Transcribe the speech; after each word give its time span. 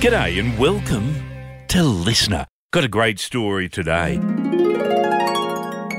G'day 0.00 0.38
and 0.38 0.58
welcome 0.58 1.14
to 1.68 1.82
Listener. 1.82 2.46
Got 2.72 2.84
a 2.84 2.88
great 2.88 3.18
story 3.18 3.68
today. 3.68 4.20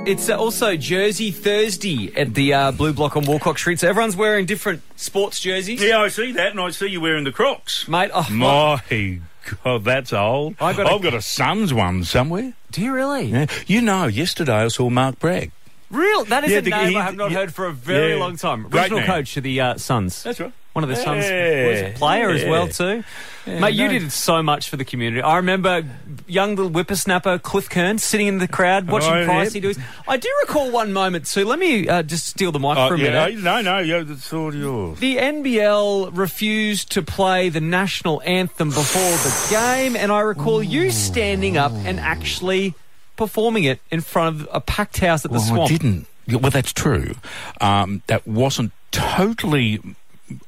It's 0.05 0.29
uh, 0.29 0.37
also 0.37 0.75
Jersey 0.77 1.31
Thursday 1.31 2.13
at 2.15 2.33
the 2.33 2.53
uh, 2.53 2.71
Blue 2.71 2.93
Block 2.93 3.17
on 3.17 3.25
Walcock 3.25 3.57
Street. 3.57 3.79
So 3.79 3.89
everyone's 3.89 4.15
wearing 4.15 4.45
different 4.45 4.81
sports 4.95 5.39
jerseys. 5.39 5.81
Yeah, 5.83 5.99
I 5.99 6.07
see 6.09 6.31
that, 6.33 6.51
and 6.51 6.59
I 6.59 6.69
see 6.69 6.87
you 6.87 7.01
wearing 7.01 7.23
the 7.23 7.31
Crocs. 7.31 7.87
Mate, 7.87 8.11
oh, 8.13 8.27
My 8.31 9.19
God, 9.63 9.83
that's 9.83 10.13
old. 10.13 10.55
I 10.61 10.73
got 10.73 10.85
a- 10.85 10.93
I've 10.93 11.01
got 11.01 11.13
a 11.13 11.21
Suns 11.21 11.73
one 11.73 12.03
somewhere. 12.03 12.53
do 12.71 12.81
you 12.81 12.93
really? 12.93 13.25
Yeah. 13.25 13.47
You 13.65 13.81
know, 13.81 14.05
yesterday 14.07 14.53
I 14.65 14.67
saw 14.69 14.89
Mark 14.89 15.19
Bragg. 15.19 15.51
Real? 15.89 16.25
That 16.25 16.43
is 16.43 16.51
Yeah, 16.51 16.57
a 16.57 16.61
the- 16.61 16.69
name 16.69 16.89
he- 16.91 16.97
I 16.97 17.03
have 17.03 17.15
not 17.15 17.31
yeah. 17.31 17.37
heard 17.39 17.53
for 17.53 17.65
a 17.65 17.73
very 17.73 18.13
Yeah. 18.13 18.19
long 18.19 18.37
time. 18.37 18.63
Great 18.69 18.83
Regional 18.83 18.99
name. 18.99 19.07
coach 19.07 19.33
to 19.33 19.41
the 19.41 19.59
uh, 19.61 19.77
Suns. 19.77 20.21
That's 20.23 20.39
right. 20.39 20.51
One 20.77 20.83
of 20.83 20.95
the 20.95 21.01
Yeah. 21.03 21.67
was 21.67 21.81
a 21.81 21.93
player 21.97 22.29
as 22.29 22.45
well 22.45 22.67
too. 22.67 23.03
Mate, 23.47 23.73
you 23.73 23.87
did 23.87 24.11
so 24.11 24.43
much 24.43 24.69
for 24.69 24.77
the 24.77 24.85
community. 24.85 25.23
I 25.23 25.37
remember 25.37 25.83
young 26.27 26.51
little 26.55 26.69
whippersnapper 26.69 27.39
Cliff 27.39 27.67
Kern 27.67 27.97
sitting 27.97 28.27
in 28.27 28.37
the 28.37 28.47
crowd 28.47 28.85
watching 28.87 29.11
Oh, 29.11 29.25
Pricey 29.25 29.55
yeah. 29.55 29.61
do 29.61 29.67
his. 29.69 29.79
I 30.07 30.17
do 30.17 30.29
recall 30.43 30.69
one 30.69 30.93
moment 30.93 31.25
too. 31.25 31.45
Let 31.45 31.57
me 31.57 31.87
uh, 31.89 32.03
just 32.03 32.27
steal 32.27 32.51
the 32.51 32.59
mic 32.59 32.77
Oh, 32.77 32.89
for 32.89 32.93
a 32.93 32.99
yeah, 32.99 33.25
minute. 33.27 33.39
no, 33.43 33.61
no, 33.63 33.79
yeah, 33.79 34.03
that's 34.03 34.31
all 34.31 34.53
yours. 34.53 34.99
The 34.99 35.17
NBL 35.17 36.11
refused 36.15 36.91
to 36.91 37.01
play 37.01 37.49
the 37.49 37.59
national 37.61 38.21
anthem 38.23 38.69
before 38.69 39.01
the 39.01 39.47
game, 39.49 39.95
and 39.95 40.11
I 40.11 40.19
recall 40.19 40.61
you 40.61 40.91
standing 40.91 41.57
up 41.57 41.71
and 41.71 41.99
actually 41.99 42.75
performing 43.15 43.63
it 43.63 43.79
in 43.89 44.01
front 44.01 44.41
of 44.41 44.49
a 44.51 44.61
packed 44.61 44.99
house 44.99 45.25
at 45.25 45.31
the 45.31 45.39
well, 45.39 45.47
Swamp. 45.47 45.63
I 45.71 45.75
didn't. 45.75 46.05
Well, 46.27 46.51
that's 46.51 46.71
true. 46.71 47.15
Um, 47.61 48.03
that 48.05 48.27
wasn't 48.27 48.73
totally. 48.91 49.79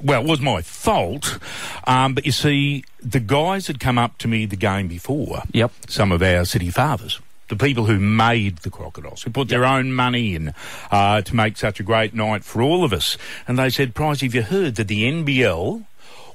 Well, 0.02 0.22
it 0.22 0.28
was 0.28 0.42
my 0.42 0.62
fault. 0.62 1.40
Um, 1.86 2.14
but 2.14 2.26
you 2.26 2.32
see, 2.32 2.84
the 3.02 3.20
guys 3.20 3.68
had 3.68 3.80
come 3.80 3.98
up 3.98 4.18
to 4.20 4.28
me 4.28 4.46
the 4.46 4.56
game 4.56 4.88
before. 4.88 5.44
Yep. 5.52 5.72
Some 5.88 6.12
of 6.12 6.22
our 6.22 6.46
city 6.46 6.70
fathers. 6.70 7.20
The 7.48 7.56
people 7.56 7.86
who 7.86 8.00
made 8.00 8.58
the 8.58 8.70
crocodiles, 8.70 9.24
who 9.24 9.32
put 9.32 9.48
their 9.48 9.66
own 9.66 9.92
money 9.92 10.36
in 10.36 10.54
uh, 10.92 11.22
to 11.22 11.36
make 11.36 11.58
such 11.58 11.80
a 11.80 11.84
great 11.84 12.14
night 12.14 12.44
for 12.44 12.62
all 12.62 12.84
of 12.84 12.94
us. 12.94 13.18
And 13.48 13.58
they 13.58 13.72
said, 13.72 13.96
Price, 13.96 14.22
have 14.22 14.36
you 14.36 14.44
heard 14.44 14.76
that 14.76 14.88
the 14.88 15.04
NBL 15.04 15.86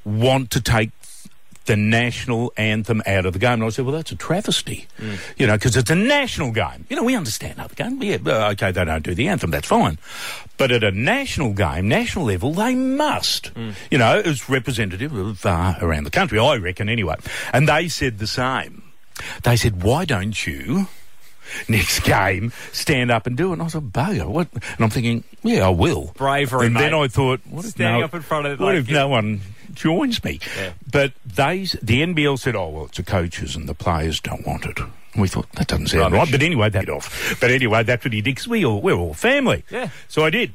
want 0.04 0.50
to 0.50 0.60
take 0.60 0.90
the 1.66 1.76
national 1.76 2.52
anthem 2.56 3.02
out 3.06 3.24
of 3.26 3.32
the 3.32 3.38
game. 3.38 3.54
And 3.54 3.64
I 3.64 3.68
said, 3.70 3.84
well, 3.86 3.94
that's 3.94 4.12
a 4.12 4.16
travesty, 4.16 4.86
you 5.36 5.46
know, 5.46 5.54
because 5.54 5.76
it's 5.76 5.90
a 5.90 5.94
national 5.94 6.50
game. 6.52 6.86
You 6.90 6.96
know, 6.96 7.02
we 7.04 7.16
understand 7.16 7.58
other 7.58 7.74
game. 7.74 8.02
Yeah, 8.02 8.18
uh, 8.26 8.50
okay, 8.52 8.70
they 8.70 8.84
don't 8.84 9.02
do 9.02 9.14
the 9.14 9.28
anthem, 9.28 9.50
that's 9.50 9.68
fine. 9.68 9.98
But 10.56 10.70
at 10.72 10.84
a 10.84 10.90
national 10.92 11.52
game, 11.54 11.88
national 11.88 12.26
level, 12.26 12.52
they 12.52 12.74
must, 12.74 13.50
you 13.90 13.98
know, 13.98 14.20
as 14.20 14.48
representative 14.48 15.14
of 15.14 15.44
uh, 15.46 15.74
around 15.80 16.04
the 16.04 16.10
country, 16.10 16.38
I 16.38 16.56
reckon 16.56 16.88
anyway. 16.88 17.16
And 17.52 17.68
they 17.68 17.88
said 17.88 18.18
the 18.18 18.26
same. 18.26 18.82
They 19.42 19.56
said, 19.56 19.82
why 19.82 20.04
don't 20.04 20.46
you 20.46 20.88
next 21.68 22.00
game 22.04 22.52
stand 22.72 23.10
up 23.10 23.26
and 23.26 23.36
do 23.36 23.50
it? 23.50 23.54
And 23.54 23.62
I 23.62 23.64
was 23.64 23.74
like, 23.74 23.84
bugger, 23.84 24.26
what? 24.26 24.48
And 24.52 24.80
I'm 24.80 24.90
thinking, 24.90 25.24
yeah, 25.42 25.66
I 25.66 25.70
will. 25.70 26.12
Bravery, 26.16 26.66
And 26.66 26.76
then. 26.76 26.94
I 26.94 27.08
thought, 27.08 27.40
what 27.48 27.64
if 27.64 27.72
Standing 27.72 28.00
no, 28.00 28.04
up 28.06 28.14
in 28.14 28.22
front 28.22 28.46
of, 28.46 28.60
what 28.60 28.74
like, 28.74 28.76
if 28.82 28.88
you- 28.88 28.94
no 28.94 29.08
one 29.08 29.40
joins 29.74 30.22
me? 30.24 30.40
Yeah. 30.56 30.72
But 30.90 31.12
they, 31.24 31.64
the 31.82 32.02
NBL 32.02 32.38
said, 32.38 32.56
oh, 32.56 32.68
well, 32.68 32.84
it's 32.86 32.96
the 32.96 33.02
coaches 33.02 33.56
and 33.56 33.68
the 33.68 33.74
players 33.74 34.20
don't 34.20 34.46
want 34.46 34.64
it. 34.64 34.78
And 34.78 34.92
we 35.22 35.28
thought, 35.28 35.50
that 35.52 35.68
doesn't 35.68 35.88
sound 35.88 36.12
Rubbish. 36.12 36.18
right. 36.18 36.40
But 36.40 36.42
anyway, 36.44 36.70
that 36.70 36.88
off. 36.88 37.36
But 37.40 37.50
anyway, 37.50 37.82
that's 37.82 38.04
what 38.04 38.12
he 38.12 38.20
did, 38.20 38.34
because 38.34 38.48
we 38.48 38.64
all, 38.64 38.80
we're 38.80 38.94
all 38.94 39.14
family. 39.14 39.64
Yeah. 39.70 39.90
So 40.08 40.24
I 40.24 40.30
did. 40.30 40.54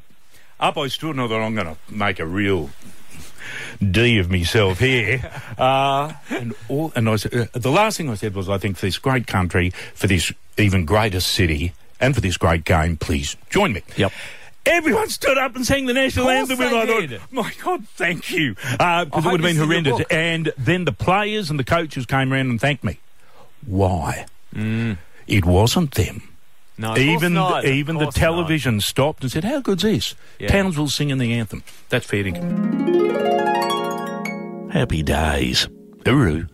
Up 0.58 0.76
I 0.76 0.88
stood 0.88 1.12
and 1.12 1.22
I 1.22 1.28
thought, 1.28 1.40
I'm 1.42 1.54
going 1.54 1.68
to 1.68 1.76
make 1.88 2.18
a 2.20 2.26
real 2.26 2.70
D 3.80 4.18
of 4.18 4.30
myself 4.30 4.78
here. 4.78 5.30
Uh, 5.60 6.14
and 6.30 6.54
all, 6.70 6.90
and 6.96 7.06
I 7.06 7.16
said, 7.16 7.34
uh, 7.34 7.46
the 7.52 7.70
last 7.70 7.98
thing 7.98 8.08
I 8.08 8.14
said 8.14 8.34
was, 8.34 8.48
I 8.48 8.56
think 8.56 8.78
for 8.78 8.86
this 8.86 8.96
great 8.96 9.26
country, 9.26 9.70
for 9.94 10.06
this 10.06 10.32
even 10.56 10.86
greater 10.86 11.20
city, 11.20 11.74
and 12.00 12.14
for 12.14 12.22
this 12.22 12.38
great 12.38 12.64
game, 12.64 12.96
please 12.96 13.36
join 13.50 13.74
me. 13.74 13.82
Yep. 13.98 14.10
Everyone 14.70 15.08
stood 15.08 15.36
up 15.36 15.56
and 15.56 15.66
sang 15.66 15.86
the 15.86 15.94
national 15.94 16.30
anthem. 16.30 16.60
I 16.60 16.86
thought, 16.86 17.20
my 17.32 17.52
God, 17.62 17.86
thank 17.88 18.30
you. 18.30 18.54
Because 18.54 18.78
I 18.78 19.02
it 19.02 19.12
would 19.12 19.24
have 19.24 19.40
been 19.40 19.42
this 19.42 19.50
is 19.56 19.62
in 19.62 19.68
your 19.68 19.82
horrendous. 19.82 20.06
And 20.10 20.52
then 20.56 20.84
the 20.84 20.92
players 20.92 21.50
and 21.50 21.58
the 21.58 21.64
coaches 21.64 22.06
came 22.06 22.32
around 22.32 22.50
and 22.50 22.60
thanked 22.60 22.84
me. 22.84 23.00
Why? 23.66 24.26
Mm. 24.54 24.98
It 25.26 25.44
wasn't 25.44 25.92
them. 25.92 26.22
No, 26.78 26.96
even 26.96 27.34
not. 27.34 27.64
the, 27.64 27.72
even 27.72 27.96
the 27.96 28.04
course 28.04 28.16
not. 28.16 28.20
television 28.20 28.80
stopped 28.80 29.22
and 29.22 29.30
said, 29.30 29.44
"How 29.44 29.60
good's 29.60 29.82
this?" 29.82 30.14
Yeah. 30.38 30.48
Townsville 30.48 30.88
singing 30.88 31.18
the 31.18 31.34
anthem. 31.34 31.62
That's 31.90 32.06
fair 32.06 32.24
dinkum. 32.24 33.50
Happy 34.72 35.02
days. 35.02 35.68
Uru. 36.06 36.46